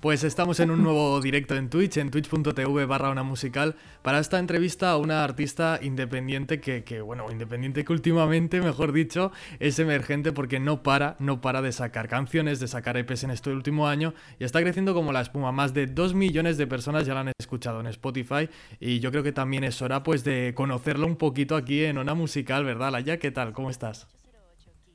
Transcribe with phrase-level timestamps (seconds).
[0.00, 4.38] Pues estamos en un nuevo directo en Twitch, en twitch.tv barra una musical, para esta
[4.38, 10.60] entrevista a una artista independiente que, bueno, independiente que últimamente, mejor dicho, es emergente porque
[10.60, 14.44] no para, no para de sacar canciones, de sacar EPs en este último año y
[14.44, 15.50] está creciendo como la espuma.
[15.50, 19.24] Más de 2 millones de personas ya la han escuchado en Spotify y yo creo
[19.24, 23.18] que también es hora pues de conocerlo un poquito aquí en una musical, ¿verdad, Laya?
[23.18, 23.52] ¿Qué tal?
[23.52, 24.06] ¿Cómo estás?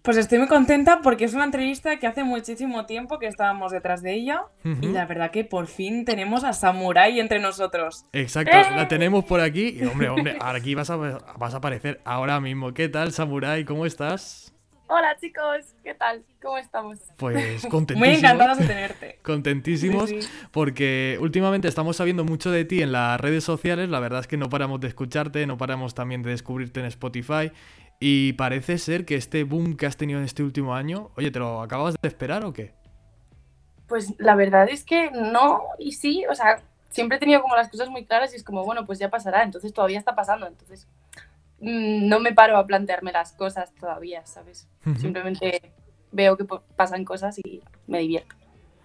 [0.04, 4.02] Pues estoy muy contenta porque es una entrevista que hace muchísimo tiempo que estábamos detrás
[4.02, 8.06] de ella y la verdad que por fin tenemos a Samurai entre nosotros.
[8.12, 8.66] Exacto, ¡Eh!
[8.76, 12.74] la tenemos por aquí y hombre, hombre, aquí vas a, vas a aparecer ahora mismo.
[12.74, 13.64] ¿Qué tal, Samurai?
[13.64, 14.54] ¿Cómo estás?
[14.88, 16.26] Hola chicos, ¿qué tal?
[16.42, 17.00] ¿Cómo estamos?
[17.16, 17.98] Pues contentísimos.
[18.10, 19.20] Muy encantados de tenerte.
[19.24, 20.12] Contentísimos
[20.52, 23.88] porque últimamente estamos sabiendo mucho de ti en las redes sociales.
[23.88, 27.54] La verdad es que no paramos de escucharte, no paramos también de descubrirte en Spotify
[28.06, 31.40] y parece ser que este boom que has tenido en este último año, oye, ¿te
[31.40, 32.74] lo acabas de esperar o qué?
[33.88, 37.70] Pues la verdad es que no y sí, o sea, siempre he tenido como las
[37.70, 40.86] cosas muy claras y es como, bueno, pues ya pasará, entonces todavía está pasando, entonces
[41.62, 44.68] mm, no me paro a plantearme las cosas todavía, ¿sabes?
[45.00, 45.72] Simplemente
[46.12, 46.44] veo que
[46.76, 48.36] pasan cosas y me divierto.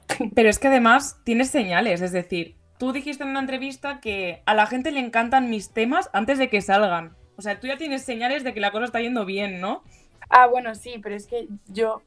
[0.36, 4.54] Pero es que además tienes señales, es decir, tú dijiste en una entrevista que a
[4.54, 7.16] la gente le encantan mis temas antes de que salgan.
[7.38, 9.84] O sea, tú ya tienes señales de que la cosa está yendo bien, ¿no?
[10.28, 12.02] Ah, bueno, sí, pero es que yo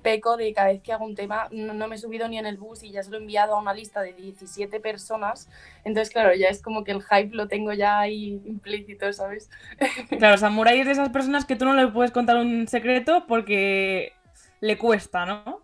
[0.00, 2.56] peco de cada vez que hago un tema, no, me he subido ni en el
[2.56, 5.48] bus y ya se lo he enviado a una lista de 17 personas.
[5.84, 9.50] Entonces, claro, ya es como que el hype lo tengo ya ahí implícito, ¿sabes?
[10.18, 14.12] Claro, Samurai es de esas personas que tú no le puedes contar un secreto porque
[14.60, 15.60] le cuesta, ¿no?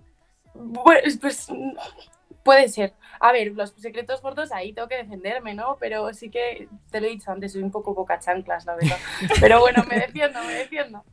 [0.83, 1.48] Pues, pues
[2.43, 2.93] puede ser.
[3.20, 5.77] A ver, los secretos gordos ahí tengo que defenderme, ¿no?
[5.81, 8.97] Pero sí que, te lo he dicho antes, soy un poco boca chanclas, la verdad.
[9.41, 11.05] Pero bueno, me defiendo, me defiendo.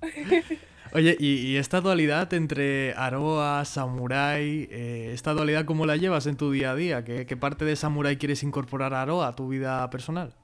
[0.93, 6.51] Oye, ¿y, esta dualidad entre Aroa, Samurai, eh, esta dualidad cómo la llevas en tu
[6.51, 7.03] día a día?
[7.03, 10.35] ¿Qué, parte de Samurai quieres incorporar a Aroa a tu vida personal?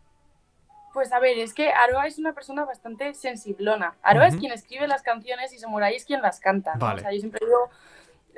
[0.92, 3.94] Pues a ver, es que Aroa es una persona bastante sensiblona.
[4.02, 6.74] Aroa es quien escribe las canciones y Samurai es quien las canta.
[6.74, 7.70] O sea, yo siempre digo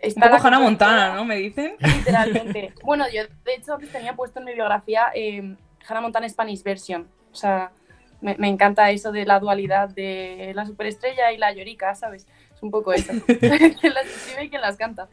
[0.02, 1.26] Está un poco Hannah Montana, ¿no?
[1.26, 1.76] Me dicen.
[1.80, 2.74] Literalmente.
[2.84, 5.56] bueno, yo de hecho tenía puesto en mi biografía eh,
[5.88, 7.08] Hannah Montana Spanish Version.
[7.32, 7.72] O sea,
[8.20, 12.28] me, encanta eso de la dualidad de la superestrella y la llorica, ¿sabes?
[12.54, 13.14] Es un poco eso.
[13.26, 15.08] quien las escribe y quien las canta.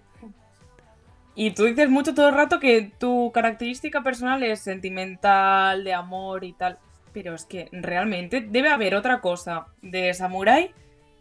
[1.34, 6.44] Y tú dices mucho todo el rato que tu característica personal es sentimental, de amor
[6.44, 6.78] y tal.
[7.12, 10.72] Pero es que realmente debe haber otra cosa de Samurai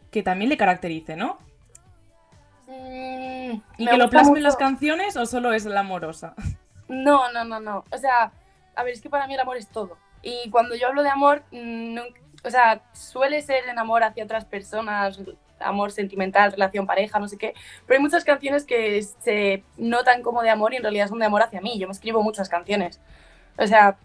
[0.09, 1.38] que también le caracterice, ¿no?
[2.67, 6.35] Mm, ¿Y que lo plasmen las canciones o solo es la amorosa?
[6.89, 7.85] No, no, no, no.
[7.91, 8.31] O sea,
[8.75, 9.97] a ver, es que para mí el amor es todo.
[10.22, 11.97] Y cuando yo hablo de amor, mm,
[12.44, 15.19] o sea, suele ser en amor hacia otras personas,
[15.59, 17.53] amor sentimental, relación pareja, no sé qué.
[17.85, 21.25] Pero hay muchas canciones que se notan como de amor y en realidad son de
[21.25, 21.79] amor hacia mí.
[21.79, 23.00] Yo me escribo muchas canciones.
[23.57, 23.97] O sea,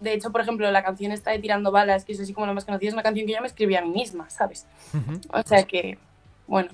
[0.00, 2.54] de hecho, por ejemplo, la canción está de Tirando Balas, que es así como la
[2.54, 4.66] más conocida, es una canción que yo me escribí a mí misma, ¿sabes?
[5.32, 5.96] O sea que,
[6.48, 6.70] bueno,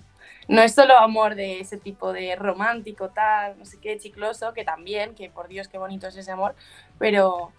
[0.49, 4.65] no es solo amor de ese tipo de romántico, tal, no sé qué, chicloso, que
[4.65, 6.55] también, que por Dios qué bonito es ese amor,
[6.99, 7.53] pero,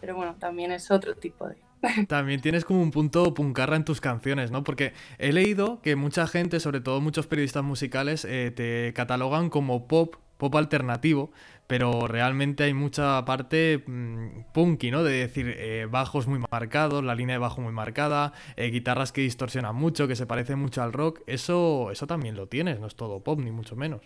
[0.00, 1.56] pero bueno, también es otro tipo de...
[2.08, 4.62] También tienes como un punto puncarra en tus canciones, ¿no?
[4.62, 9.88] Porque he leído que mucha gente, sobre todo muchos periodistas musicales, eh, te catalogan como
[9.88, 11.32] pop, pop alternativo,
[11.72, 15.02] pero realmente hay mucha parte mm, punky, ¿no?
[15.02, 19.22] De decir, eh, bajos muy marcados, la línea de bajo muy marcada, eh, guitarras que
[19.22, 21.22] distorsionan mucho, que se parecen mucho al rock.
[21.26, 24.02] Eso, eso también lo tienes, no es todo pop, ni mucho menos.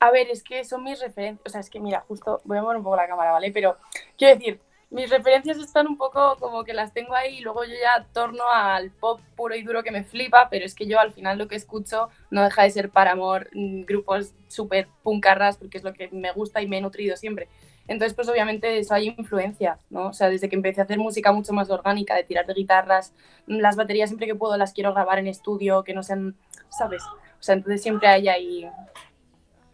[0.00, 1.46] A ver, es que son mis referencias.
[1.46, 3.52] O sea, es que mira, justo voy a mover un poco la cámara, ¿vale?
[3.52, 3.76] Pero
[4.16, 4.58] quiero decir,
[4.92, 8.44] mis referencias están un poco como que las tengo ahí y luego yo ya torno
[8.52, 11.48] al pop puro y duro que me flipa, pero es que yo al final lo
[11.48, 15.94] que escucho no deja de ser para amor, mm, grupos súper puncarras, porque es lo
[15.94, 17.48] que me gusta y me he nutrido siempre.
[17.88, 20.08] Entonces, pues obviamente eso hay influencia, ¿no?
[20.08, 23.14] O sea, desde que empecé a hacer música mucho más orgánica, de tirar de guitarras,
[23.46, 26.36] las baterías siempre que puedo las quiero grabar en estudio, que no sean,
[26.68, 27.02] ¿sabes?
[27.02, 28.70] O sea, entonces siempre hay ahí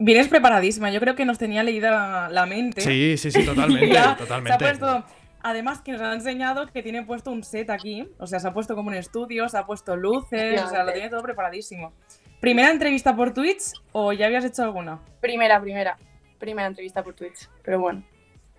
[0.00, 2.82] Vienes preparadísima, yo creo que nos tenía leída la mente.
[2.82, 3.98] Sí, sí, sí, totalmente.
[4.18, 4.48] totalmente.
[4.48, 5.04] Se ha puesto,
[5.42, 8.52] además que nos ha enseñado que tiene puesto un set aquí, o sea, se ha
[8.52, 11.92] puesto como un estudio, se ha puesto luces, o sea, lo tiene todo preparadísimo.
[12.40, 15.00] ¿Primera entrevista por Twitch o ya habías hecho alguna?
[15.20, 15.96] Primera, primera.
[16.38, 18.02] Primera entrevista por Twitch, pero bueno.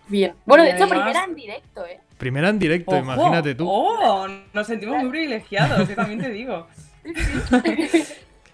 [0.08, 0.34] Bien.
[0.44, 2.00] Bueno, de hecho, primera en directo, ¿eh?
[2.18, 3.66] Primera en directo, imagínate tú.
[3.68, 4.26] ¡Oh!
[4.52, 6.66] Nos sentimos muy privilegiados, yo también te digo.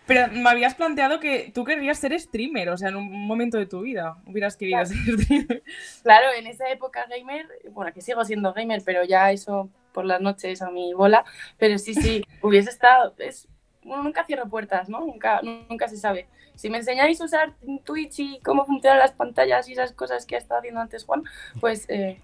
[0.06, 3.66] Pero me habías planteado que tú querías ser streamer, o sea, en un momento de
[3.66, 5.62] tu vida hubieras querido ser streamer.
[6.02, 10.20] Claro, en esa época gamer, bueno, que sigo siendo gamer, pero ya eso por las
[10.20, 11.24] noches a mi bola,
[11.58, 13.48] pero sí, sí, hubiese estado, es,
[13.82, 15.00] uno nunca cierra puertas, ¿no?
[15.00, 16.28] Nunca, nunca se sabe.
[16.54, 17.54] Si me enseñáis a usar
[17.84, 21.24] Twitch y cómo funcionan las pantallas y esas cosas que ha estado haciendo antes Juan,
[21.60, 22.20] pues eh,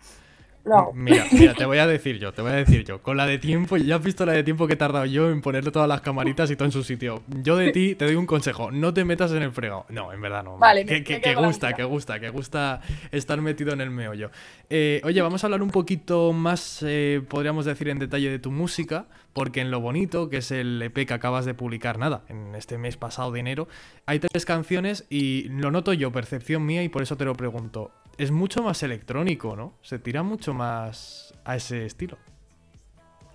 [0.94, 3.03] Mira, mira, te voy a decir yo, te voy a decir yo.
[3.03, 5.41] Con la de tiempo, ya has visto la de tiempo que he tardado yo en
[5.41, 7.23] ponerle todas las camaritas y todo en su sitio.
[7.43, 9.87] Yo de ti te doy un consejo, no te metas en el fregado.
[9.88, 10.59] No, en verdad no.
[10.59, 12.81] Vale, que, que, gusta, que gusta, que gusta
[13.11, 14.31] estar metido en el meollo.
[14.70, 18.53] Eh, oye, vamos a hablar un poquito más, eh, podríamos decir, en detalle de tu
[18.53, 22.55] música, porque en Lo Bonito, que es el EP que acabas de publicar, nada, en
[22.55, 23.69] este mes pasado de enero,
[24.06, 27.91] hay tres canciones y lo noto yo, percepción mía, y por eso te lo pregunto
[28.19, 29.75] es mucho más electrónico, ¿no?
[29.82, 32.19] Se tira mucho más a ese estilo.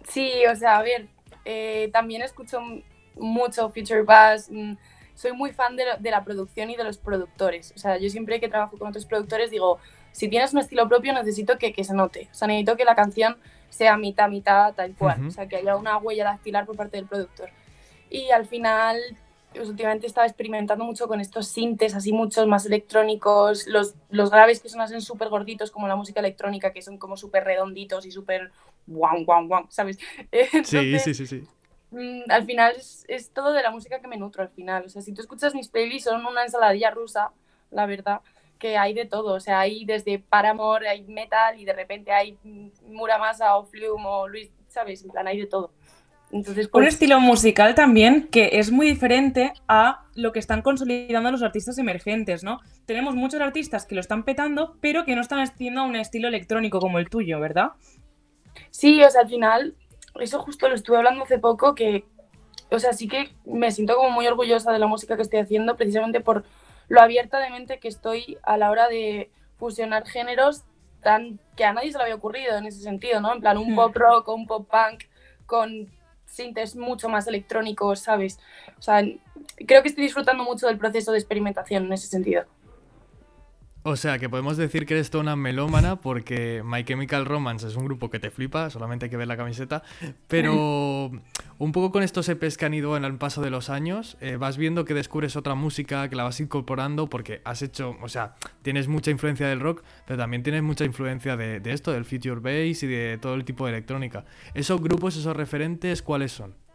[0.07, 1.07] Sí, o sea, a ver,
[1.45, 2.59] eh, también escucho
[3.15, 4.49] mucho Future Bass.
[4.49, 4.73] Mm,
[5.15, 7.73] soy muy fan de, la producción y de los productores.
[7.75, 9.79] O sea, yo siempre que trabajo con otros productores digo,
[10.11, 12.29] si tienes un estilo propio necesito que, se note.
[12.31, 13.37] O sea, necesito que la canción
[13.69, 15.27] sea mitad, mitad, tal cual.
[15.27, 17.49] O sea, que haya una huella dactilar por parte del productor.
[18.09, 18.97] Y al final
[19.53, 24.59] pues, últimamente estaba experimentando mucho con estos sintes así muchos más electrónicos, los, los graves
[24.59, 28.11] que son así súper gorditos como la música electrónica, que son como súper redonditos y
[28.11, 28.51] súper
[28.85, 29.97] guau, guau, guau, ¿sabes?
[30.63, 31.47] sí, sí, sí, sí.
[31.91, 34.85] Mm, al final es, es, todo de la música que me nutro al final.
[34.85, 37.31] O sea, si tú escuchas mis playlists son una ensaladilla rusa,
[37.71, 38.21] la verdad,
[38.57, 39.33] que hay de todo.
[39.35, 42.37] O sea, hay desde Paramore, hay metal y de repente hay
[42.85, 45.03] Muramasa o Flume o Luis, ¿sabes?
[45.03, 45.71] En plan, hay de todo.
[46.31, 51.31] Entonces, Un pues estilo musical también que es muy diferente a lo que están consolidando
[51.31, 52.59] los artistas emergentes, ¿no?
[52.85, 56.79] Tenemos muchos artistas que lo están petando, pero que no están haciendo un estilo electrónico
[56.79, 57.71] como el tuyo, ¿verdad?
[58.71, 59.75] Sí, o sea, al final,
[60.19, 62.03] eso justo lo estuve hablando hace poco, que,
[62.71, 65.77] o sea, sí que me siento como muy orgullosa de la música que estoy haciendo,
[65.77, 66.43] precisamente por
[66.89, 70.63] lo abierta de mente que estoy a la hora de fusionar géneros
[71.01, 73.33] tan que a nadie se le había ocurrido en ese sentido, ¿no?
[73.33, 73.75] En plan, un hmm.
[73.75, 75.03] pop rock un pop punk
[75.45, 75.89] con
[76.27, 78.39] sintes mucho más electrónicos, ¿sabes?
[78.77, 79.01] O sea,
[79.65, 82.45] creo que estoy disfrutando mucho del proceso de experimentación en ese sentido.
[83.89, 87.77] O sea, que podemos decir que eres toda una melómana porque My Chemical Romance es
[87.77, 89.81] un grupo que te flipa, solamente hay que ver la camiseta,
[90.27, 91.09] pero
[91.57, 94.35] un poco con estos EPs que han ido en el paso de los años, eh,
[94.35, 98.35] vas viendo que descubres otra música, que la vas incorporando porque has hecho, o sea,
[98.61, 102.41] tienes mucha influencia del rock, pero también tienes mucha influencia de, de esto, del future
[102.41, 104.25] bass y de todo el tipo de electrónica.
[104.53, 106.66] ¿Esos grupos, esos referentes, cuáles son?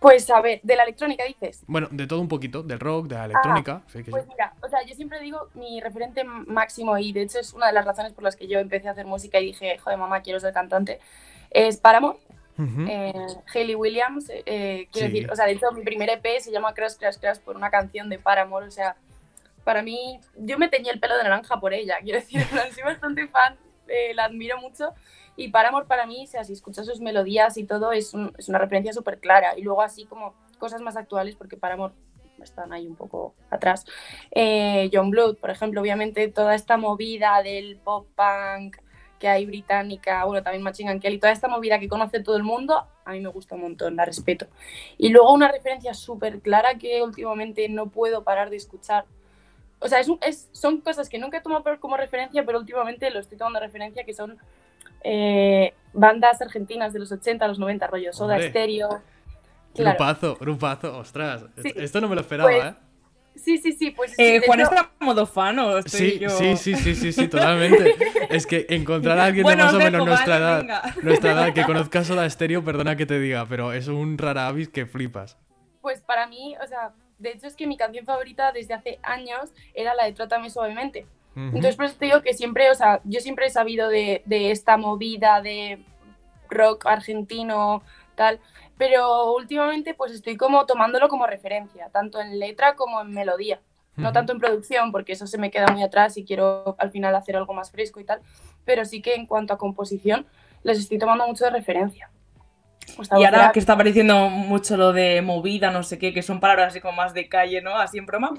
[0.00, 1.62] Pues a ver, de la electrónica dices.
[1.66, 3.82] Bueno, de todo un poquito, del rock, de la electrónica.
[3.92, 7.66] pues mira, o sea, yo siempre digo mi referente máximo y de hecho es una
[7.66, 10.22] de las razones por las que yo empecé a hacer música y dije, joder, mamá,
[10.22, 11.00] quiero ser cantante,
[11.50, 12.18] es Paramore.
[12.88, 13.14] Eh,
[13.54, 16.96] Hayley Williams, eh, quiero decir, o sea, de hecho mi primer EP se llama Crash
[16.98, 18.96] Crash Crash por una canción de Paramore, o sea,
[19.64, 22.42] para mí, yo me teñí el pelo de naranja por ella, quiero decir,
[22.74, 23.56] soy bastante fan,
[23.88, 24.92] eh, la admiro mucho
[25.40, 28.58] y Paramore para mí, o sea, si escuchas sus melodías y todo, es, es una
[28.58, 29.56] referencia súper clara.
[29.56, 31.94] Y luego así como cosas más actuales, porque Paramore
[32.42, 33.84] están ahí un poco atrás.
[34.30, 38.76] Eh, John Blood, por ejemplo, obviamente toda esta movida del pop punk
[39.18, 42.42] que hay británica, bueno, también Machine Gun Kelly, toda esta movida que conoce todo el
[42.42, 44.46] mundo, a mí me gusta un montón, la respeto.
[44.96, 49.04] Y luego una referencia súper clara que últimamente no puedo parar de escuchar.
[49.78, 53.36] O sea, es, son cosas que nunca he tomado como referencia, pero últimamente lo estoy
[53.36, 54.38] tomando referencia, que son
[55.02, 59.02] eh, bandas argentinas de los 80 a los 90, rollo Soda Stereo.
[59.74, 61.44] Grupazo, grupazo, ostras.
[61.56, 62.74] Esto no me lo esperaba, pues, ¿eh?
[63.36, 64.14] Sí, sí, sí, pues...
[64.18, 67.94] Eh, Juan está modo fan o sí, sí, sí, sí, sí, sí, totalmente.
[68.30, 72.04] es que encontrar a alguien de más o menos nuestra edad, nuestra edad que conozca
[72.04, 75.38] Soda Stereo, perdona que te diga, pero es un rara avis que flipas.
[75.80, 79.52] Pues para mí, o sea, de hecho es que mi canción favorita desde hace años
[79.74, 81.06] era la de Trátame Suavemente.
[81.36, 84.76] Entonces, por eso te digo que siempre, o sea, yo siempre he sabido de, esta
[84.76, 85.82] movida de
[86.48, 87.82] rock argentino,
[88.14, 88.40] tal,
[88.76, 93.60] pero últimamente pues estoy como tomándolo como referencia, tanto en letra como en melodía.
[93.96, 97.14] No tanto en producción, porque eso se me queda muy atrás y quiero al final
[97.14, 98.20] hacer algo más fresco y tal,
[98.64, 100.26] pero sí que en cuanto a composición
[100.62, 102.10] les estoy tomando mucho de referencia.
[103.18, 106.68] y ahora que está apareciendo mucho lo de movida, no sé qué, que son palabras
[106.68, 107.76] así como más de calle, ¿no?
[107.76, 108.32] Así en broma.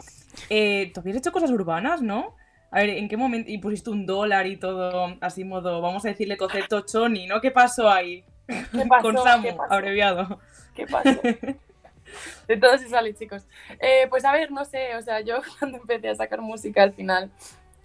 [0.49, 2.35] Eh, ¿Tú habías hecho cosas urbanas, no?
[2.71, 3.51] A ver, ¿en qué momento?
[3.51, 7.41] Y pusiste un dólar y todo, así modo, vamos a decirle concepto choni, ¿no?
[7.41, 8.23] ¿Qué pasó ahí?
[8.47, 9.03] ¿Qué pasó?
[9.03, 10.39] Con Samu, abreviado.
[10.73, 11.19] ¿Qué pasó?
[12.47, 13.45] De todo se sale, chicos.
[13.79, 16.93] Eh, pues a ver, no sé, o sea, yo cuando empecé a sacar música al
[16.93, 17.29] final,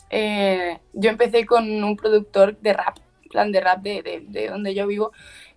[0.08, 4.86] eh, yo empecé con un productor de rap, plan de rap de, de, donde yo
[4.86, 5.10] vivo.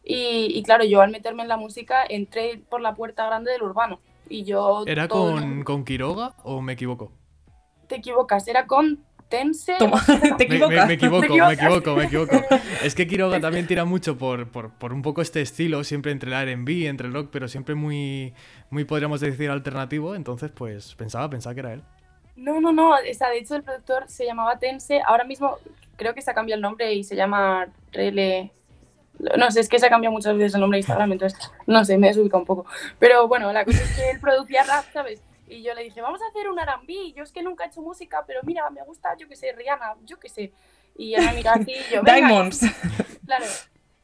[0.04, 3.62] Y, y, claro, yo al meterme en la música entré por la puerta grande del
[3.62, 4.00] urbano.
[4.28, 4.84] Y yo.
[4.88, 7.12] ¿Era con, con Quiroga o me equivoco?
[7.88, 9.76] Te equivocas, era con Tense.
[9.78, 10.04] Toma,
[10.38, 10.78] te Me, equivocas.
[10.82, 12.42] me- me equivoco, Te me equivoco, me equivoco.
[12.84, 16.32] Es que Quiroga también tira mucho por, por, por un poco este estilo, siempre entre
[16.32, 18.34] el R&B, entre el rock, pero siempre muy,
[18.70, 20.16] muy podríamos decir alternativo.
[20.16, 21.84] Entonces, pues pensaba, pensaba que era él.
[22.36, 22.92] No, no, no.
[22.92, 25.02] O sea, de hecho, el productor se llamaba Tense.
[25.06, 25.58] Ahora mismo
[25.98, 28.52] creo que se ha cambiado el nombre y se llama Rele.
[29.38, 31.84] No sé, es que se ha cambiado muchas veces el nombre de Instagram, entonces no
[31.84, 32.66] sé, me he desubicado un poco.
[33.00, 35.22] Pero bueno, la cosa es que él producía rap, ¿sabes?
[35.50, 37.14] Y yo le dije, vamos a hacer un R&B.
[37.16, 39.96] Yo es que nunca he hecho música, pero mira, me gusta, yo qué sé, Rihanna,
[40.06, 40.52] yo qué sé.
[40.98, 42.62] Y él me mira así y yo, Diamonds.
[43.26, 43.46] Claro.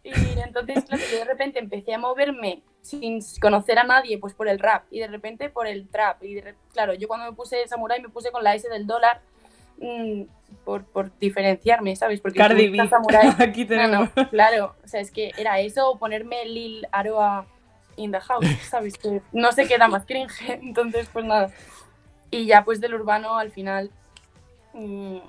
[0.03, 4.47] Y entonces, claro, yo de repente empecé a moverme sin conocer a nadie, pues por
[4.47, 6.23] el rap y de repente por el trap.
[6.23, 9.21] Y de claro, yo cuando me puse Samurai me puse con la S del dólar
[9.79, 10.21] mm,
[10.63, 12.21] por, por diferenciarme, ¿sabes?
[12.21, 12.87] Porque Cardi B.
[12.87, 13.29] Samurai.
[13.39, 14.09] Aquí No, tenemos.
[14.15, 17.47] no, claro, o sea, es que era eso ponerme Lil Aroa
[17.95, 18.97] in the house, ¿sabes?
[18.97, 21.51] Que no se queda más cringe, entonces pues nada.
[22.31, 23.91] Y ya pues del urbano al final
[24.73, 25.19] mm,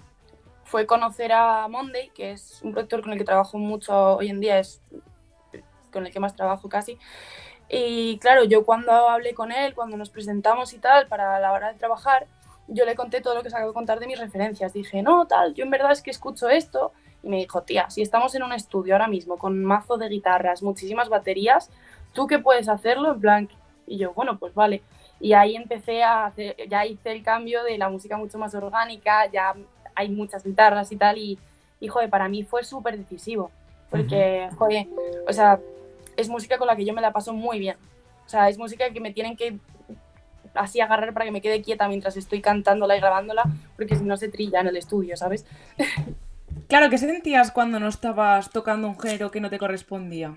[0.64, 4.40] fue conocer a Monday, que es un productor con el que trabajo mucho hoy en
[4.40, 4.80] día, es
[5.92, 6.98] con el que más trabajo casi.
[7.68, 11.72] Y claro, yo cuando hablé con él, cuando nos presentamos y tal, para la hora
[11.72, 12.26] de trabajar,
[12.68, 14.72] yo le conté todo lo que se acabo de contar de mis referencias.
[14.72, 16.92] Dije, no, tal, yo en verdad es que escucho esto.
[17.22, 20.62] Y me dijo, tía, si estamos en un estudio ahora mismo con mazo de guitarras,
[20.62, 21.70] muchísimas baterías,
[22.16, 23.12] ¿tú qué puedes hacerlo?
[23.12, 23.48] En plan,
[23.86, 24.82] y yo, bueno, pues vale.
[25.20, 29.30] Y ahí empecé a hacer, ya hice el cambio de la música mucho más orgánica,
[29.30, 29.54] ya
[29.94, 31.38] hay muchas guitarras y tal, y,
[31.78, 33.50] y joder, para mí fue súper decisivo,
[33.90, 34.88] porque, joder,
[35.28, 35.60] o sea,
[36.16, 37.76] es música con la que yo me la paso muy bien.
[38.26, 39.58] O sea, es música que me tienen que
[40.54, 43.44] así agarrar para que me quede quieta mientras estoy cantándola y grabándola,
[43.76, 45.46] porque si no se trilla en el estudio, ¿sabes?
[46.68, 50.36] Claro, ¿qué sentías cuando no estabas tocando un género que no te correspondía?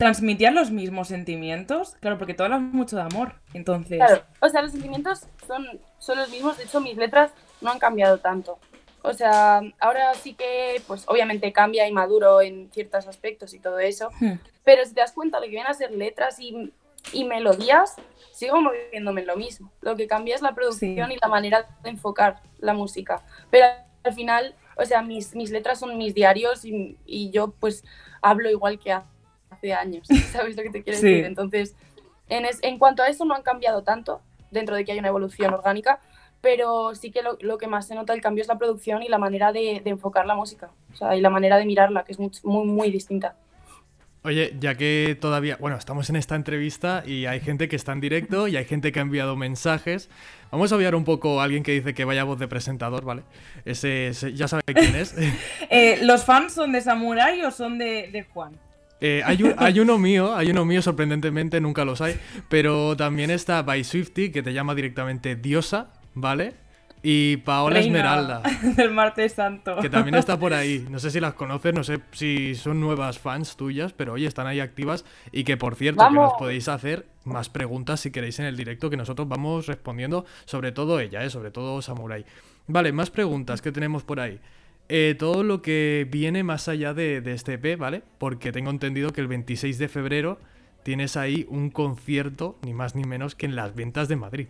[0.00, 1.94] ¿Transmitías los mismos sentimientos?
[2.00, 3.98] Claro, porque tú hablas mucho de amor, entonces...
[3.98, 5.66] Claro, o sea, los sentimientos son,
[5.98, 8.58] son los mismos, de hecho mis letras no han cambiado tanto.
[9.02, 13.78] O sea, ahora sí que, pues obviamente cambia y maduro en ciertos aspectos y todo
[13.78, 14.38] eso, Hmm.
[14.64, 16.72] pero si te das cuenta de que vienen a ser letras y,
[17.12, 17.96] y melodías,
[18.32, 19.70] sigo moviéndome en lo mismo.
[19.82, 21.14] Lo que cambia es la producción Sí.
[21.14, 23.22] y la manera de enfocar la música.
[23.50, 23.66] Pero
[24.02, 27.84] al final, o sea, mis, mis letras son mis diarios y, y yo pues
[28.22, 29.06] hablo igual que hace
[29.74, 31.06] años, ¿sabes lo que te quiero Sí.
[31.06, 31.24] decir?
[31.24, 31.74] Entonces,
[32.28, 35.08] en, es- en cuanto a eso no han cambiado tanto, dentro de que hay una
[35.08, 36.00] evolución orgánica,
[36.40, 39.08] pero sí que lo, lo que más se nota el cambio es la producción y
[39.08, 42.12] la manera de, de enfocar la música, o sea, y la manera de mirarla, que
[42.12, 43.36] es much- muy, muy distinta.
[44.22, 48.00] Oye, ya que todavía, bueno, estamos en esta entrevista y hay gente que está en
[48.00, 50.10] directo y hay gente que ha enviado mensajes.
[50.50, 53.22] Vamos a obviar un poco a alguien que dice que vaya voz de presentador, ¿vale?
[53.64, 55.14] Ese, ese- ya sabe quién es.
[55.70, 58.58] Eh, ¿Los fans son de Samurai o son de, de Juan?
[59.00, 62.16] Eh, hay, un- hay uno mío, hay uno mío, sorprendentemente, nunca los hay.
[62.48, 66.54] Pero también está By Swifty, que te llama directamente Diosa, ¿vale?
[67.02, 68.42] Y Paola Reina Esmeralda,
[68.76, 69.78] Del martes santo.
[69.80, 70.86] que también está por ahí.
[70.90, 74.46] No sé si las conoces, no sé si son nuevas fans tuyas, pero oye, están
[74.46, 75.06] ahí activas.
[75.32, 78.90] Y que por cierto, que nos podéis hacer más preguntas si queréis en el directo,
[78.90, 81.30] que nosotros vamos respondiendo, sobre todo ella, ¿eh?
[81.30, 82.26] sobre todo Samurai.
[82.66, 84.38] Vale, más preguntas que tenemos por ahí.
[84.92, 88.02] Eh, todo lo que viene más allá de, de este EP, ¿vale?
[88.18, 90.40] Porque tengo entendido que el 26 de febrero
[90.82, 94.48] tienes ahí un concierto, ni más ni menos que en las ventas de Madrid.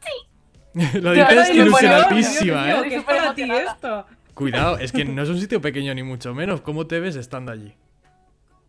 [0.00, 0.98] Sí.
[1.00, 2.74] lo dices buena, ilusionadísima, ¿eh?
[2.74, 4.06] mío, ¿Qué es para ti esto?
[4.32, 6.60] Cuidado, es que no es un sitio pequeño ni mucho menos.
[6.60, 7.74] ¿Cómo te ves estando allí?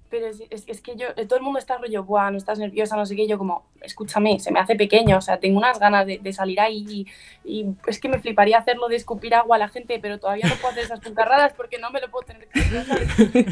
[0.09, 3.15] Pero es, que yo, todo el mundo está rollo, Buah, no estás nerviosa, no sé
[3.15, 6.59] qué, yo como, escúchame, se me hace pequeño, o sea, tengo unas ganas de, salir
[6.59, 7.07] ahí
[7.43, 10.55] y, es que me fliparía hacerlo de escupir agua a la gente, pero todavía no
[10.55, 13.45] puedo hacer esas puncarradas porque no me lo puedo tener que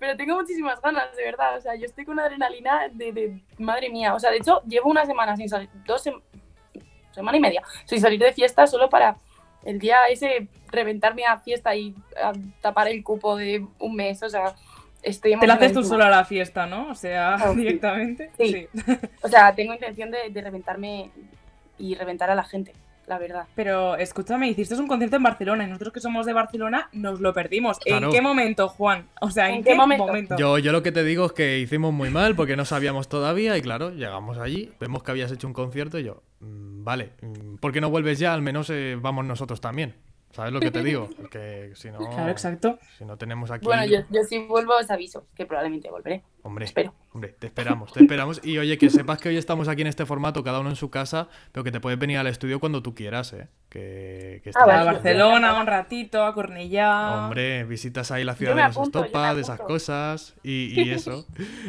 [0.00, 3.88] pero, tengo muchísimas ganas, de verdad, o sea, yo estoy con una adrenalina de, madre
[3.88, 6.20] mía, o sea, de hecho, llevo una semana sin salir, dos sem-
[7.12, 9.16] semana y media, sin salir de fiesta solo para
[9.64, 11.94] el día ese reventarme a fiesta y
[12.60, 14.54] tapar el cupo de un mes, o sea,
[15.04, 15.88] estoy Te la haces tú emocionadísima.
[15.88, 16.88] solo a la fiesta, ¿no?
[16.90, 17.56] O sea, Ah, sí.
[17.60, 18.30] directamente.
[18.38, 18.66] Sí.
[19.22, 21.10] O sea, tengo intención de, de reventarme
[21.78, 22.72] y reventar a la gente,
[23.06, 23.46] la verdad.
[23.54, 27.32] Pero escúchame, hiciste un concierto en Barcelona y nosotros que somos de Barcelona nos lo
[27.32, 27.78] perdimos.
[27.80, 28.06] Claro.
[28.06, 29.08] ¿En qué momento, Juan?
[29.20, 30.06] O sea, ¿en, ¿En qué, qué momento?
[30.06, 30.36] momento?
[30.38, 33.56] Yo, yo lo que te digo es que hicimos muy mal porque no sabíamos todavía
[33.56, 37.56] y claro, llegamos allí, vemos que habías hecho un concierto y yo, mm, vale, mm,
[37.56, 38.32] ¿por qué no vuelves ya?
[38.34, 39.94] Al menos eh, vamos nosotros también.
[40.34, 41.08] ¿Sabes lo que te digo?
[41.30, 42.78] Que si no, Claro, exacto.
[42.98, 43.64] si no tenemos aquí...
[43.64, 46.22] Bueno, yo, yo si vuelvo os aviso, que probablemente volveré.
[46.42, 46.92] Hombre, espero.
[47.12, 48.40] hombre, te esperamos, te esperamos.
[48.44, 50.90] Y oye, que sepas que hoy estamos aquí en este formato, cada uno en su
[50.90, 53.48] casa, pero que te puedes venir al estudio cuando tú quieras, ¿eh?
[53.70, 54.84] Que, que Ah, A.
[54.84, 57.24] Barcelona un ratito, a Cornellá.
[57.24, 61.26] Hombre, visitas ahí la ciudad de los apunto, estopas, de esas cosas y, y eso.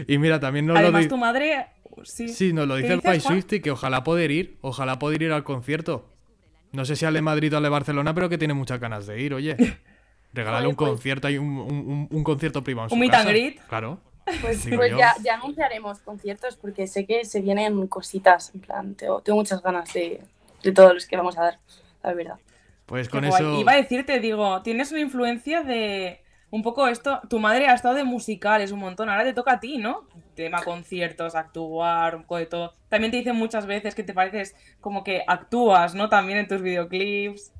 [0.07, 1.67] Y mira, también nos Además, lo di- tu madre.
[2.03, 3.34] Sí, Sí, nos lo ¿Qué dice el dices, Pai Juan?
[3.34, 6.10] Swifty que ojalá poder ir, ojalá poder ir al concierto.
[6.75, 9.08] No sé si al de Madrid o al de Barcelona, pero que tiene muchas ganas
[9.08, 9.55] de ir, oye.
[10.34, 13.60] Regálale un pues- concierto, hay un, un- concierto privado en su Un meet and greet.
[13.67, 14.00] Claro.
[14.41, 18.51] Pues, pues ya, ya anunciaremos conciertos porque sé que se vienen cositas.
[18.53, 20.20] En plan, tengo, tengo muchas ganas de,
[20.63, 21.60] de todos los que vamos a dar,
[22.03, 22.36] la verdad.
[22.88, 23.41] Pues Qué con guay.
[23.41, 23.60] eso.
[23.60, 26.20] Iba a decirte, digo, tienes una influencia de
[26.55, 27.19] un poco esto.
[27.29, 30.07] Tu madre ha estado de musicales un montón, ahora te toca a ti, ¿no?
[30.35, 32.74] Tema conciertos, actuar, un poco de todo.
[32.88, 36.07] También te dicen muchas veces que te pareces como que actúas, ¿no?
[36.07, 37.51] También en tus videoclips.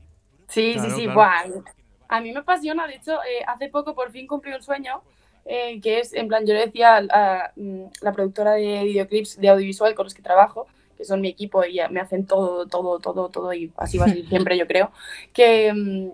[0.48, 1.64] Sí, Claro, sí, sí, claro.
[2.08, 5.02] A mí me apasiona, de hecho, eh, hace poco por fin cumplí un sueño,
[5.44, 9.42] eh, que es, en plan, yo le decía a, a, mm, la productora de videoclips
[9.42, 13.00] de audiovisual con los que trabajo, que son mi equipo y me hacen todo, todo,
[13.00, 14.92] todo, todo, y así va a ser siempre, yo creo,
[15.34, 16.12] que mm,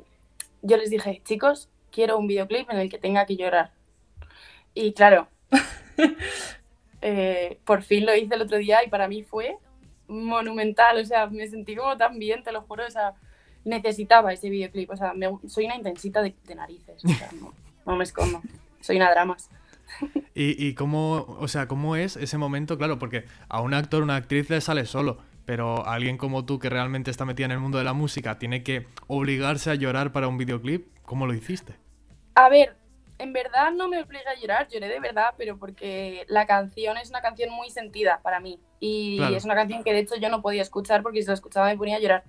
[0.63, 3.71] yo les dije, chicos, quiero un videoclip en el que tenga que llorar.
[4.73, 5.27] Y claro,
[7.01, 9.57] eh, por fin lo hice el otro día y para mí fue
[10.07, 13.13] monumental, o sea, me sentí como tan bien, te lo juro, o sea,
[13.63, 17.53] necesitaba ese videoclip, o sea, me- soy una intensita de, de narices, o sea, no,
[17.85, 18.41] no me escondo,
[18.81, 19.49] soy una dramas.
[20.35, 22.77] ¿Y, y cómo, o sea, cómo es ese momento?
[22.77, 26.59] Claro, porque a un actor, una actriz le sale solo, pero a alguien como tú
[26.59, 30.11] que realmente está metida en el mundo de la música tiene que obligarse a llorar
[30.11, 30.87] para un videoclip.
[31.11, 31.75] ¿Cómo lo hiciste?
[32.35, 32.73] A ver,
[33.17, 37.09] en verdad no me obliga a llorar, lloré de verdad, pero porque la canción es
[37.09, 39.35] una canción muy sentida para mí y Claro.
[39.35, 41.75] es una canción que de hecho yo no podía escuchar porque si la escuchaba me
[41.75, 42.23] ponía a llorar.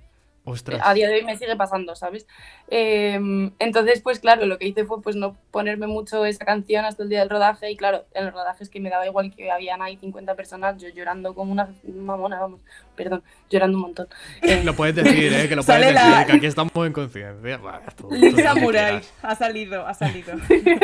[0.44, 0.80] Ostras.
[0.82, 2.26] a día de hoy me sigue pasando, ¿sabes?
[2.68, 7.02] Em, entonces, pues claro, lo que hice fue pues no ponerme mucho esa canción hasta
[7.02, 9.50] el día del rodaje y claro, en el rodaje es que me daba igual que
[9.52, 12.60] habían ahí 50 personas, yo llorando como una mamona, vamos,
[12.96, 14.08] perdón, llorando un montón.
[14.42, 15.48] Eh, Lo puedes decir, ¿eh?
[15.48, 17.60] Que lo Sale puedes decir, la- que aquí estamos en conciencia.
[18.42, 19.00] Samurai.
[19.00, 19.12] quieras.
[19.22, 20.32] Ha salido, ha salido.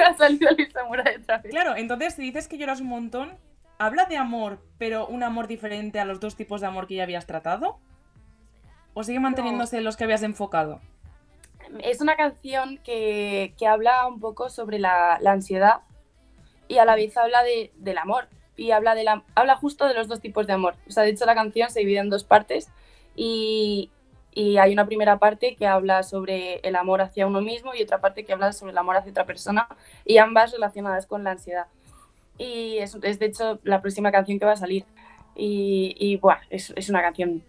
[0.06, 1.50] ha salido Luis Samurai otra vez.
[1.50, 3.36] Claro, entonces si dices que lloras un montón,
[3.78, 7.02] ¿habla de amor, pero un amor diferente a los dos tipos de amor que ya
[7.04, 7.78] habías tratado?
[8.94, 10.80] ¿O sigue manteniéndose los que habías enfocado?
[11.82, 15.82] Es una canción que, que habla un poco sobre la, la ansiedad
[16.66, 18.28] y a la vez habla de, del amor.
[18.56, 20.74] Y habla, de la, habla justo de los dos tipos de amor.
[20.88, 22.68] O sea, de hecho la canción se divide en dos partes
[23.14, 23.92] y,
[24.32, 28.00] y hay una primera parte que habla sobre el amor hacia uno mismo y otra
[28.00, 29.68] parte que habla sobre el amor hacia otra persona
[30.04, 31.66] y ambas relacionadas con la ansiedad.
[32.36, 34.84] Y es, es de hecho la próxima canción que va a salir.
[35.36, 37.44] Y, y buah, es, es una canción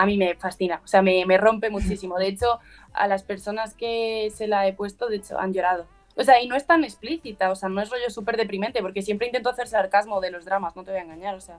[0.00, 2.16] a mí me fascina, o sea, me, me rompe muchísimo.
[2.16, 2.58] De hecho,
[2.94, 5.86] a las personas que se la he puesto, de hecho, han llorado.
[6.16, 9.02] O sea, y no es tan explícita, o sea, no es rollo súper deprimente, porque
[9.02, 11.58] siempre intento hacer sarcasmo de los dramas, no te voy a engañar, o sea,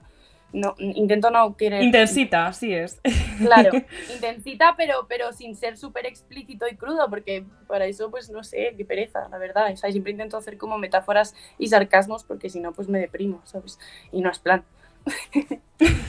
[0.52, 1.84] no, intento no querer...
[1.84, 3.00] Intensita, así es.
[3.38, 3.70] Claro,
[4.12, 8.74] intensita, pero, pero sin ser súper explícito y crudo, porque para eso, pues no sé,
[8.76, 9.72] qué pereza, la verdad.
[9.72, 13.40] O sea, siempre intento hacer como metáforas y sarcasmos, porque si no, pues me deprimo,
[13.44, 13.78] ¿sabes?
[14.10, 14.64] Y no es plan.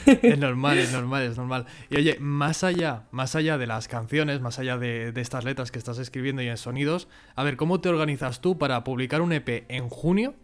[0.05, 1.65] Es normal, es normal, es normal.
[1.89, 5.71] Y oye, más allá, más allá de las canciones, más allá de, de estas letras
[5.71, 9.33] que estás escribiendo y en sonidos, a ver, ¿cómo te organizas tú para publicar un
[9.33, 10.35] EP en junio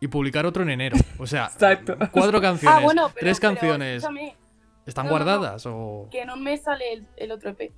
[0.00, 0.96] y publicar otro en enero?
[1.18, 1.96] O sea, Exacto.
[2.12, 5.24] cuatro canciones, ah, bueno, pero, tres canciones, ¿están no, no, no.
[5.24, 7.72] guardadas o que un mes sale el, el otro EP.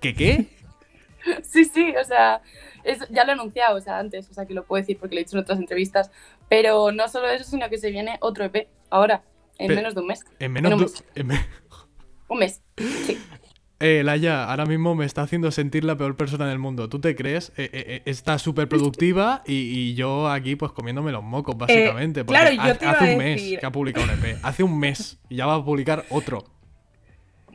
[0.00, 0.46] qué qué?
[1.42, 2.42] Sí, sí, o sea,
[2.84, 5.14] es- ya lo he anunciado, o sea, antes, o sea, que lo puedo decir porque
[5.14, 6.10] lo he dicho en otras entrevistas,
[6.48, 9.22] pero no solo eso, sino que se viene otro EP, ahora,
[9.58, 10.20] en Pe- menos de un mes.
[10.38, 11.04] En menos En un de- mes.
[11.14, 11.46] en me-
[12.28, 12.62] Un mes,
[13.06, 13.18] sí.
[13.80, 16.88] Eh, Laia, ahora mismo me está haciendo sentir la peor persona del mundo.
[16.88, 17.50] ¿Tú te crees?
[17.56, 22.24] Eh, eh, eh, está súper productiva y, y yo aquí pues comiéndome los mocos, básicamente.
[22.24, 24.12] porque claro, yo hace, te iba hace a un mes decir- que ha publicado un
[24.12, 24.38] EP.
[24.42, 26.44] Hace un mes y ya va a publicar otro.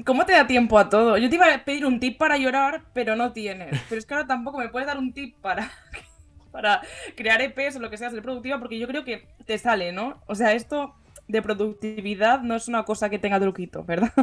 [0.06, 1.18] ¿Cómo te da tiempo a todo?
[1.18, 3.80] Yo te iba a pedir un tip para llorar, pero no tienes.
[3.90, 5.72] Pero es que ahora tampoco me puedes dar un tip para,
[6.52, 6.82] para
[7.16, 10.22] crear EPs o lo que sea, ser productiva, porque yo creo que te sale, ¿no?
[10.28, 10.96] O sea, esto
[11.28, 14.14] de productividad no es una cosa que tenga truquito, ¿verdad?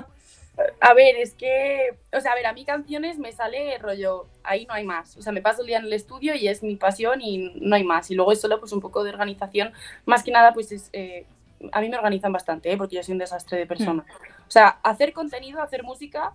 [0.81, 4.65] A ver, es que, o sea, a ver, a mí canciones me sale rollo, ahí
[4.67, 5.17] no hay más.
[5.19, 7.77] O sea, me paso el día en el estudio y es mi pasión y no
[7.77, 8.11] hay más.
[8.11, 9.73] Y luego es solo pues un poco de organización.
[10.07, 11.27] Más que nada, pues es, eh,
[11.73, 12.77] a mí me organizan bastante, ¿eh?
[12.77, 14.05] porque yo soy un desastre de persona.
[14.47, 16.35] O sea, hacer contenido, hacer música,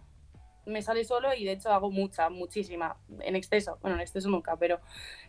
[0.65, 3.77] me sale solo y de hecho hago mucha, muchísima, en exceso.
[3.81, 4.79] Bueno, en exceso nunca, pero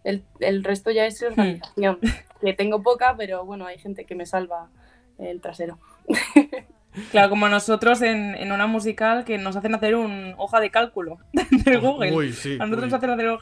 [0.04, 1.98] el, el resto ya es organización.
[2.40, 4.68] Que tengo poca, pero bueno, hay gente que me salva
[5.18, 5.78] el trasero.
[7.10, 11.18] Claro, como nosotros en, en una musical que nos hacen hacer un hoja de cálculo
[11.32, 12.12] de Google.
[12.12, 12.56] Uy, sí.
[12.56, 12.90] a nosotros uy.
[12.90, 13.38] nos hacen hacer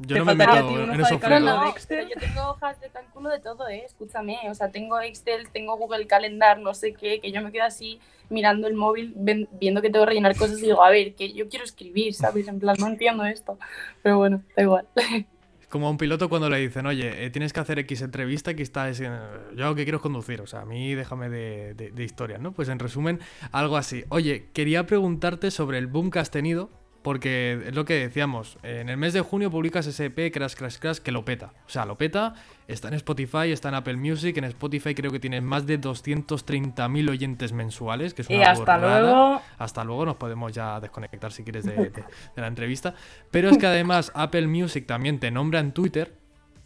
[0.00, 0.52] Yo no me meto
[0.92, 3.82] en esos No, no, yo tengo hojas de cálculo de todo, ¿eh?
[3.84, 7.64] Escúchame, o sea, tengo Excel, tengo Google Calendar, no sé qué, que yo me quedo
[7.64, 7.98] así
[8.30, 11.32] mirando el móvil, ven- viendo que tengo que rellenar cosas y digo, a ver, que
[11.32, 12.46] yo quiero escribir, ¿sabes?
[12.46, 13.58] En plan, no entiendo esto.
[14.02, 14.86] Pero bueno, da igual.
[15.68, 18.62] como a un piloto cuando le dicen, oye, eh, tienes que hacer X entrevista, aquí
[18.62, 19.08] está, es, yo
[19.54, 22.52] lo que quiero es conducir, o sea, a mí déjame de, de, de historias, ¿no?
[22.52, 23.20] Pues en resumen,
[23.52, 24.04] algo así.
[24.08, 26.70] Oye, quería preguntarte sobre el boom que has tenido
[27.08, 30.76] porque es lo que decíamos, en el mes de junio publicas ese EP Crash Crash
[30.76, 31.54] Crash que lo peta.
[31.66, 32.34] O sea, lo peta,
[32.66, 37.08] está en Spotify, está en Apple Music, en Spotify creo que tienes más de 230.000
[37.08, 39.40] oyentes mensuales, que es una Y hasta luego.
[39.56, 42.02] Hasta luego, nos podemos ya desconectar si quieres de, de- de
[42.42, 42.92] la entrevista.
[43.30, 46.12] Pero es que además Apple Music también te nombra en Twitter.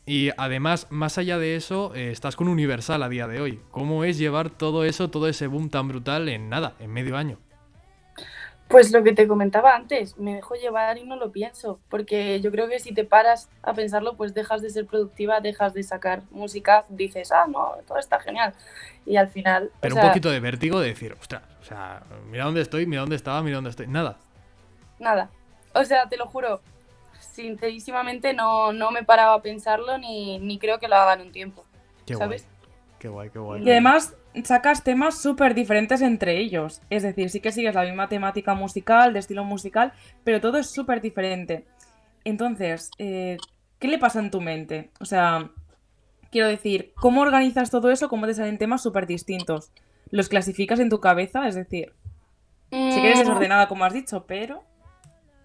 [0.07, 3.61] Y además, más allá de eso, eh, estás con Universal a día de hoy.
[3.71, 7.39] ¿Cómo es llevar todo eso, todo ese boom tan brutal en nada, en medio año?
[8.73, 12.51] Pues lo que te comentaba antes, me dejo llevar y no lo pienso, porque yo
[12.51, 16.23] creo que si te paras a pensarlo, pues dejas de ser productiva, dejas de sacar
[16.31, 18.55] música, dices, ah, no, todo está genial.
[19.05, 19.71] Y al final...
[19.75, 22.87] o Pero sea, un poquito de vértigo de decir, ostras, o sea, mira dónde estoy,
[22.87, 23.89] mira dónde estaba, mira dónde estoy.
[23.89, 24.17] Nada.
[24.99, 25.29] Nada.
[25.75, 26.63] O sea, te lo juro,
[27.21, 31.33] sincerísimamente no, no me paraba a pensarlo ni, ni creo que lo haga en un
[31.33, 31.67] tiempo,
[32.07, 32.45] Qué ¿sabes?
[32.45, 32.53] guay.
[32.99, 33.63] Qué guay, qué guay.
[33.65, 36.81] Y además sacas temas súper diferentes entre ellos.
[36.91, 39.93] Es decir, sí que sigues la misma temática musical, de estilo musical,
[40.25, 41.67] pero todo es súper diferente.
[42.25, 43.37] Entonces, eh,
[43.79, 44.91] ¿qué le pasa en tu mente?
[45.01, 45.51] O sea,
[46.31, 48.09] quiero decir, ¿cómo organizas todo eso?
[48.09, 49.71] ¿Cómo te salen temas súper distintos?
[50.11, 51.47] ¿Los clasificas en tu cabeza?
[51.47, 51.93] Es decir,
[52.71, 54.65] sí que eres Mm, desordenada, como has dicho, pero...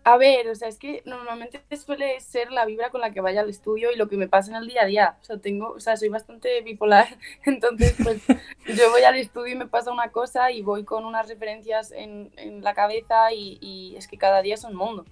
[0.10, 3.42] A ver, o sea, es que normalmente suele ser la vibra con la que vaya
[3.42, 5.18] al estudio y lo que me pasa en el día a día.
[5.22, 7.08] O sea, tengo, o sea, soy bastante bipolar,
[7.46, 11.28] entonces pues yo voy al estudio y me pasa una cosa y voy con unas
[11.28, 15.04] referencias en, en la cabeza y, y es que cada día es un mundo.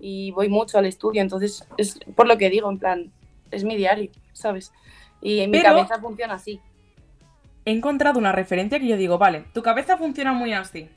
[0.00, 3.12] Y voy mucho al estudio, entonces es por lo que digo, en plan,
[3.50, 4.72] es mi diario, ¿sabes?
[5.20, 6.58] Y en mi Pero- cabeza funciona así.
[7.66, 10.88] he encontrado una referencia que yo digo, vale, tu cabeza funciona muy así.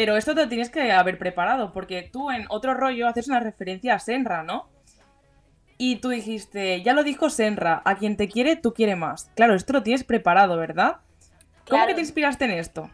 [0.00, 3.38] Pero esto te lo tienes que haber preparado, porque tú en otro rollo haces una
[3.38, 4.70] referencia a Senra, ¿no?
[5.76, 9.30] Y tú dijiste, ya lo dijo Senra, a quien te quiere, tú quiere más.
[9.34, 11.00] Claro, esto lo tienes preparado, ¿verdad?
[11.68, 12.88] ¿Cómo que te inspiraste en esto?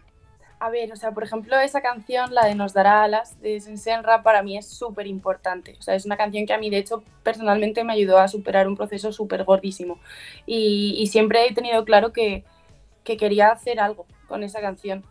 [0.59, 4.25] A ver, o sea, por ejemplo, esa canción, la de Nos dará alas, de Sensenra,
[4.25, 5.77] para mí es súper importante.
[5.79, 8.67] O sea, es una canción que a mí, de hecho, personalmente me ayudó a superar
[8.67, 10.01] un proceso súper gordísimo.
[10.45, 12.43] Y, y siempre he tenido claro que,
[13.05, 15.05] que quería hacer algo con esa canción.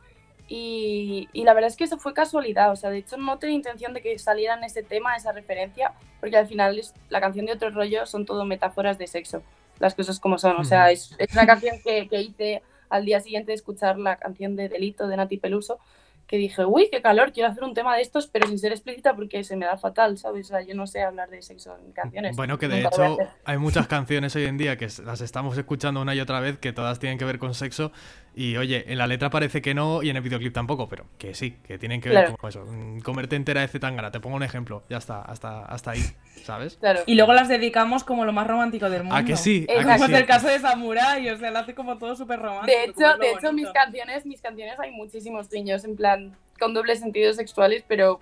[0.48, 2.72] Y, y la verdad es que eso fue casualidad.
[2.72, 5.94] O sea, de hecho, no tenía intención de que saliera en ese tema, esa referencia,
[6.20, 9.42] porque al final es, la canción de otro rollo son todo metáforas de sexo.
[9.80, 10.58] Las cosas como son.
[10.58, 14.18] O sea, es, es una canción que, que hice al día siguiente de escuchar la
[14.18, 15.80] canción de Delito de Nati Peluso,
[16.28, 19.16] que dije, uy, qué calor, quiero hacer un tema de estos, pero sin ser explícita
[19.16, 20.48] porque se me da fatal, ¿sabes?
[20.48, 22.36] O sea, yo no sé hablar de sexo en canciones.
[22.36, 26.16] Bueno, que de hecho hay muchas canciones hoy en día que las estamos escuchando una
[26.16, 27.92] y otra vez que todas tienen que ver con sexo
[28.38, 31.34] y oye, en la letra parece que no y en el videoclip tampoco, pero que
[31.34, 32.66] sí, que tienen que ver con eso.
[32.66, 36.02] Mm, Comerte entera de Zetangana, te pongo un ejemplo, ya está, hasta, hasta ahí,
[36.44, 36.76] ¿sabes?
[36.76, 37.00] Claro.
[37.06, 39.16] Y luego las dedicamos como lo más romántico del mundo.
[39.16, 39.66] ¿A que sí?
[39.70, 39.84] ¿A que.
[39.84, 40.12] Como sí?
[40.12, 42.78] es el caso de Samurai, o sea, lo hace como todo súper romántico.
[42.78, 47.00] De hecho, de hecho mis canciones, mis canciones hay muchísimos guiños, en plan, con dobles
[47.00, 48.20] sentidos sexuales, pero,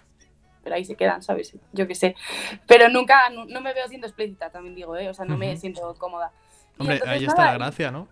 [0.63, 1.55] pero ahí se quedan, ¿sabes?
[1.71, 2.15] Yo qué sé.
[2.67, 5.09] Pero nunca, no, no me veo siendo explícita, también digo, ¿eh?
[5.09, 6.31] O sea, no me siento cómoda.
[6.77, 8.07] Hombre, entonces, ahí está nada, la gracia, ¿no?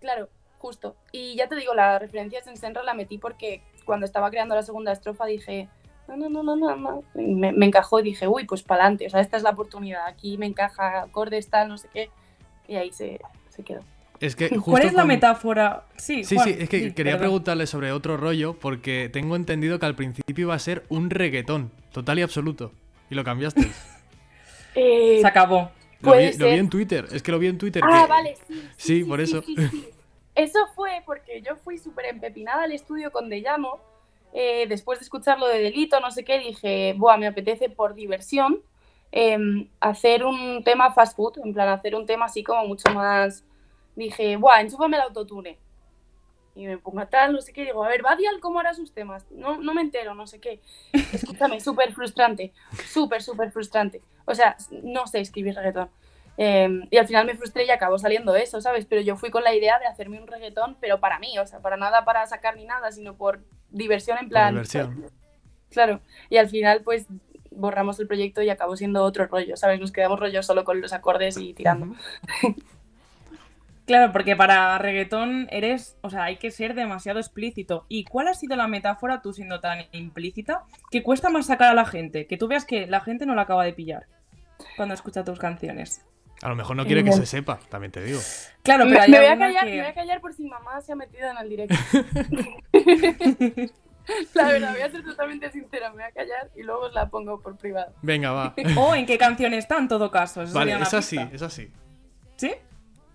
[0.00, 0.28] Claro,
[0.66, 0.96] justo.
[1.12, 4.62] Y ya te digo, la referencia en Senra la metí porque cuando estaba creando la
[4.62, 5.68] segunda estrofa dije,
[6.08, 7.04] no, no, no, no, no, no.
[7.14, 10.06] Me, me encajó y dije, uy, pues para adelante, o sea, esta es la oportunidad,
[10.06, 12.10] aquí me encaja, acordes, tal, no sé qué.
[12.68, 13.80] Y ahí se, se quedó.
[14.18, 15.84] Es que justo ¿Cuál es la con- metáfora?
[15.96, 17.20] Sí, Sí, Juan, sí, es que sí, quería perdón.
[17.26, 21.70] preguntarle sobre otro rollo porque tengo entendido que al principio iba a ser un reggaetón,
[21.92, 22.72] total y absoluto.
[23.10, 23.60] Y lo cambiaste.
[24.78, 25.70] Eh, Se acabó.
[26.02, 27.82] Lo vi, lo vi en Twitter, es que lo vi en Twitter.
[27.82, 28.68] ah, que- vale, sí.
[28.76, 29.42] Sí, por eso.
[30.36, 33.80] Eso fue porque yo fui súper empepinada al estudio con De Llano.
[34.32, 37.94] eh, después de escuchar lo de Delito, no sé qué, dije, Buah, me apetece por
[37.94, 38.62] diversión
[39.12, 43.44] em, hacer un tema fast food, en plan, hacer un tema así como mucho más.
[43.94, 45.58] Dije, Buah, enchúfame el autotune.
[46.54, 48.92] Y me pongo a tal, no sé qué, digo, a ver, Badial, ¿cómo hará sus
[48.92, 49.24] temas?
[49.30, 50.60] No, no me entero, no sé qué.
[51.12, 52.52] Escúchame, súper frustrante,
[52.88, 54.02] súper, súper frustrante.
[54.26, 55.88] O sea, no sé escribir reggaetón.
[56.38, 58.84] Eh, y al final me frustré y acabó saliendo eso, ¿sabes?
[58.86, 61.60] Pero yo fui con la idea de hacerme un reggaetón, pero para mí, o sea,
[61.60, 64.54] para nada para sacar ni nada, sino por diversión en Por plan.
[64.54, 65.10] diversión.
[65.70, 66.00] Claro.
[66.30, 67.06] Y al final, pues
[67.50, 69.80] borramos el proyecto y acabó siendo otro rollo, ¿sabes?
[69.80, 71.94] Nos quedamos rollo solo con los acordes y tirando.
[73.86, 77.86] Claro, porque para reggaetón eres, o sea, hay que ser demasiado explícito.
[77.88, 81.74] ¿Y cuál ha sido la metáfora, tú siendo tan implícita, que cuesta más sacar a
[81.74, 82.26] la gente?
[82.26, 84.06] Que tú veas que la gente no la acaba de pillar
[84.76, 86.04] cuando escucha tus canciones.
[86.42, 88.20] A lo mejor no quiere que se sepa, también te digo.
[88.62, 90.80] Claro, Me, pero me voy a callar, que- me voy a callar por si mamá
[90.82, 91.74] se ha metido en el directo.
[94.34, 97.08] La verdad, voy a ser totalmente sincera, me voy a callar y luego os la
[97.08, 97.92] pongo por privado.
[98.02, 98.54] Venga, va.
[98.76, 100.42] O en qué canción está en todo caso.
[100.42, 101.72] Eso Vale, es así, es así.
[102.36, 102.52] ¿Sí?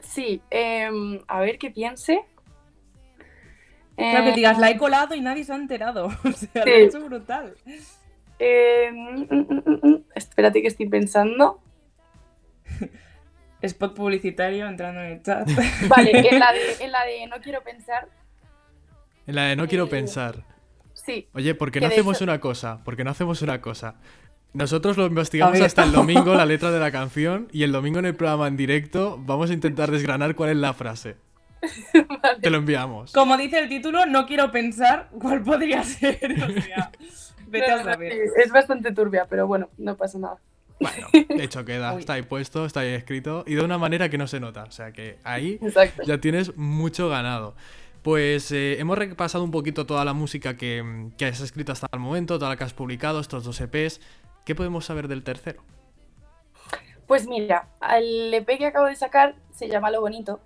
[0.02, 2.26] Sí, em, a ver qué piense.
[3.96, 6.08] Claro que Eh, digas, la he colado y nadie se ha enterado.
[6.26, 6.70] O sea, lo Sí.
[6.70, 7.56] he hecho brutal.
[7.66, 11.62] mm, mm, mm, espérate que estoy pensando.
[13.62, 15.48] Spot publicitario entrando en el chat.
[15.88, 18.08] Vale, en la de, en la de No quiero pensar,
[19.28, 20.44] En la de no quiero Eh, pensar.
[20.94, 21.28] sí.
[21.34, 22.84] Oye, ¿por qué no hacemos hecho- una cosa?
[22.84, 23.96] ¿Por qué no hacemos una cosa?
[24.54, 28.00] Nosotros lo investigamos A hasta el domingo, la letra de la canción, y el domingo
[28.00, 31.16] en el programa en directo vamos a intentar desgranar cuál es la frase.
[31.94, 32.40] Vale.
[32.42, 33.14] Te lo enviamos.
[33.14, 36.18] Como dice el título, no quiero pensar cuál podría ser.
[36.44, 36.92] O sea,
[37.48, 38.12] vete No, a no, saber.
[38.14, 40.38] sí, es bastante turbia, pero bueno, no pasa nada.
[40.82, 44.18] Bueno, de hecho queda, está ahí puesto, está ahí escrito, y de una manera que
[44.18, 44.64] no se nota.
[44.64, 46.04] O sea que ahí Exacto.
[46.04, 47.54] ya tienes mucho ganado.
[48.02, 52.00] Pues eh, hemos repasado un poquito toda la música que, que has escrito hasta el
[52.00, 54.02] momento, toda la que has publicado, estos dos EPs.
[54.44, 55.62] ¿Qué podemos saber del tercero?
[57.06, 60.40] Pues mira, el EP que acabo de sacar se llama Lo Bonito,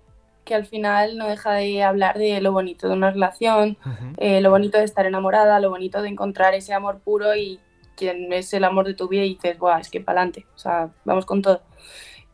[0.44, 3.78] que al final no deja de hablar de lo bonito de una relación,
[4.18, 7.58] eh, lo bonito de estar enamorada, lo bonito de encontrar ese amor puro y
[7.96, 10.90] quien es el amor de tu vida y dices, Buah, es que pa'lante, o sea,
[11.04, 11.62] vamos con todo.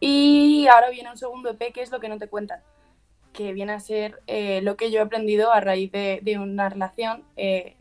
[0.00, 2.60] Y ahora viene un segundo EP que es lo que no te cuentan,
[3.32, 6.68] que viene a ser eh, lo que yo he aprendido a raíz de, de una
[6.68, 7.76] relación, eh,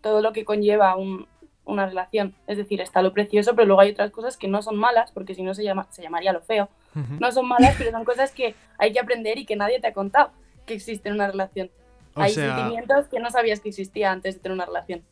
[0.00, 1.26] todo lo que conlleva un-
[1.64, 2.34] una relación.
[2.46, 5.34] Es decir, está lo precioso, pero luego hay otras cosas que no son malas, porque
[5.34, 6.68] si no se, llama, se llamaría lo feo.
[6.96, 7.14] Ujú.
[7.20, 9.92] No son malas, pero son cosas que hay que aprender y que nadie te ha
[9.92, 10.30] contado
[10.66, 11.70] que existe en una relación.
[12.18, 15.02] O hay sea, sentimientos que no sabías que existía antes de tener una relación.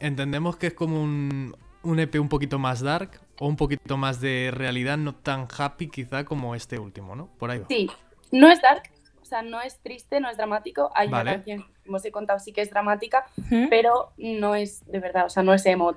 [0.00, 4.20] Entendemos que es como un, un EP un poquito más dark o un poquito más
[4.20, 7.28] de realidad, no tan happy quizá como este último, ¿no?
[7.38, 7.66] Por ahí va.
[7.68, 7.90] Sí,
[8.32, 8.82] no es dark,
[9.22, 10.90] o sea, no es triste, no es dramático.
[10.94, 11.30] Hay Vale.
[11.30, 13.26] una canción, como os he contado, sí que es dramática,
[13.70, 15.96] pero no es de verdad, o sea, no es emo,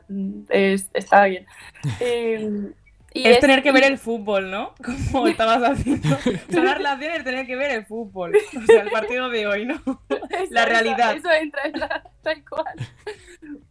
[0.49, 1.45] es, está bien.
[1.99, 2.71] Eh,
[3.13, 4.75] y Es tener que ver el fútbol, ¿no?
[5.11, 6.07] Como estabas haciendo.
[6.51, 8.35] Son las relaciones tener que ver el fútbol.
[8.35, 9.75] O sea, el partido de hoy, ¿no?
[10.29, 11.15] Eso la realidad.
[11.15, 12.75] Eso entra, entra tal cual.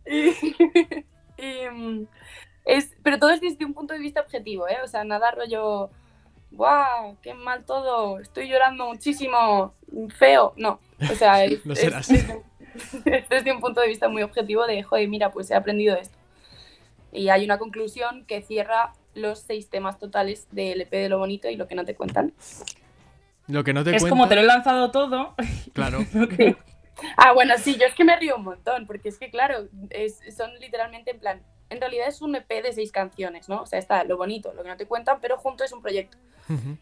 [0.07, 0.31] Y,
[1.43, 2.07] y, mm,
[2.65, 4.79] es, pero todo es desde un punto de vista objetivo, ¿eh?
[4.83, 5.91] O sea, nada rollo,
[6.51, 7.17] ¡guau!
[7.23, 8.19] ¡Qué mal todo!
[8.19, 9.75] Estoy llorando muchísimo,
[10.17, 10.53] feo.
[10.57, 12.11] No, o sea, es, serás.
[12.11, 16.19] es desde un punto de vista muy objetivo de, joder, mira, pues he aprendido esto.
[17.13, 21.49] Y hay una conclusión que cierra los seis temas totales del EP de lo bonito
[21.49, 22.33] y lo que no te cuentan.
[23.47, 25.35] Lo que no te Es como te lo he lanzado todo.
[25.73, 25.99] claro.
[27.17, 30.19] Ah, bueno, sí, yo es que me río un montón, porque es que, claro, es-
[30.37, 33.63] son literalmente en plan, en realidad es un EP de seis canciones, ¿no?
[33.63, 36.19] O sea, está lo bonito, lo que no te cuentan, pero junto es un proyecto.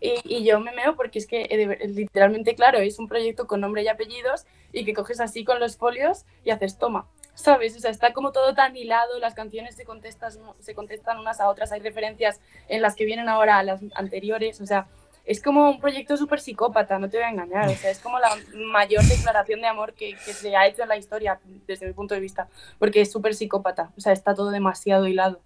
[0.00, 3.60] Y, y yo me meo porque es que eh, literalmente, claro, es un proyecto con
[3.60, 7.76] nombre y apellidos y que coges así con los folios y haces toma, ¿sabes?
[7.76, 11.48] O sea, está como todo tan hilado, las canciones se contestan, se contestan unas a
[11.48, 14.88] otras, hay referencias en las que vienen ahora a las anteriores, o sea,
[15.24, 18.18] es como un proyecto súper psicópata, no te voy a engañar, o sea, es como
[18.18, 21.92] la mayor declaración de amor que, que se ha hecho en la historia, desde mi
[21.92, 25.40] punto de vista, porque es súper psicópata, o sea, está todo demasiado hilado.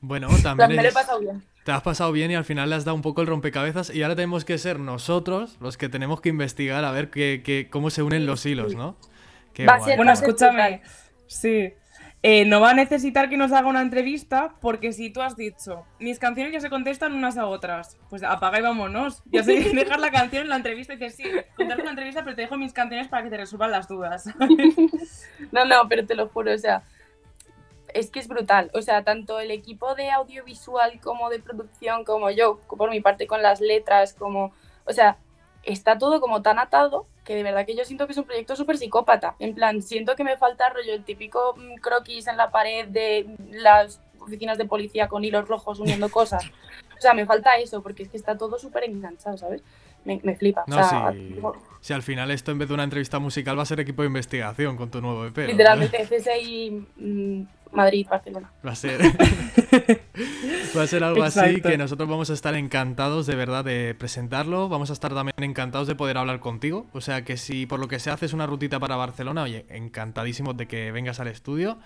[0.00, 1.42] Bueno, también me lo he pasado bien.
[1.64, 4.02] te has pasado bien y al final le has dado un poco el rompecabezas y
[4.02, 7.90] ahora tenemos que ser nosotros los que tenemos que investigar a ver qué, qué- cómo
[7.90, 8.78] se unen los hilos, sí.
[9.66, 9.88] Va a guay.
[9.90, 10.82] ser- Bueno, escúchame.
[11.26, 11.72] Sí.
[12.24, 15.84] Eh, no va a necesitar que nos haga una entrevista porque si tú has dicho,
[16.00, 19.22] mis canciones ya se contestan unas a otras, pues apaga y vámonos.
[19.26, 21.22] Ya sé, dejar la canción en la entrevista y dices, sí,
[21.56, 24.24] contarte una entrevista, pero te dejo mis canciones para que te resuelvan las dudas.
[25.52, 26.82] No, no, pero te lo juro, o sea,
[27.94, 28.70] es que es brutal.
[28.74, 33.26] O sea, tanto el equipo de audiovisual como de producción, como yo, por mi parte
[33.28, 34.52] con las letras, como,
[34.84, 35.16] o sea,
[35.62, 38.56] está todo como tan atado que de verdad que yo siento que es un proyecto
[38.56, 39.36] súper psicópata.
[39.38, 43.26] En plan, siento que me falta rollo el típico mm, croquis en la pared de
[43.50, 46.50] las oficinas de policía con hilos rojos uniendo cosas.
[46.96, 49.62] O sea, me falta eso, porque es que está todo súper enganchado, ¿sabes?
[50.06, 50.64] Me, me flipa.
[50.66, 51.12] No, o sea.
[51.82, 54.08] Si al final esto en vez de una entrevista musical va a ser equipo de
[54.08, 55.36] investigación con tu nuevo EP.
[55.36, 55.46] ¿no?
[55.48, 55.98] literalmente
[56.96, 58.52] mm, Madrid, Barcelona.
[58.66, 59.00] Va a ser.
[60.76, 64.68] Va a ser algo así que nosotros vamos a estar encantados de verdad de presentarlo.
[64.68, 66.86] Vamos a estar también encantados de poder hablar contigo.
[66.92, 70.56] O sea que si por lo que sea haces una rutita para Barcelona, oye, encantadísimos
[70.56, 71.78] de que vengas al estudio.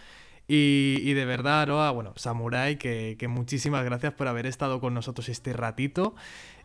[0.48, 4.94] Y, y de verdad, Aroa, bueno, Samurai, que, que muchísimas gracias por haber estado con
[4.94, 6.14] nosotros este ratito.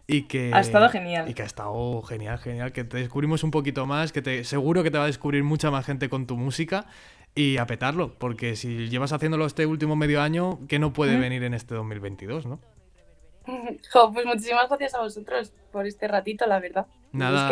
[0.08, 1.30] Y que, Ha estado genial.
[1.30, 2.72] Y que ha estado genial, genial.
[2.72, 5.70] Que te descubrimos un poquito más, que te, seguro que te va a descubrir mucha
[5.70, 6.86] más gente con tu música.
[7.38, 11.22] Y a petarlo, porque si llevas haciéndolo este último medio año, ¿qué no puede Mm.
[11.22, 12.60] venir en este 2022, no?
[13.94, 16.88] Jo, pues muchísimas gracias a vosotros por este ratito, la verdad.
[17.14, 17.50] Nada,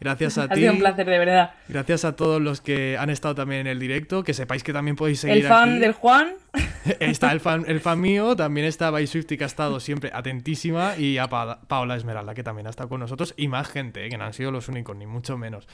[0.00, 0.52] gracias a ti.
[0.52, 1.50] Ha sido un placer, de verdad.
[1.68, 4.96] Gracias a todos los que han estado también en el directo, que sepáis que también
[4.96, 6.34] podéis seguir El fan del Juan.
[7.00, 10.96] está el fan, el fan mío, también está By Swifty, que ha estado siempre atentísima,
[10.96, 14.16] y a Paola Esmeralda, que también ha estado con nosotros, y más gente, eh, que
[14.16, 15.68] no han sido los únicos, ni mucho menos.